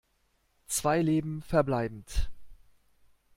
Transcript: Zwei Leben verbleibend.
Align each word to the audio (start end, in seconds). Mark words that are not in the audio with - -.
Zwei 0.65 0.99
Leben 1.03 1.43
verbleibend. 1.43 2.31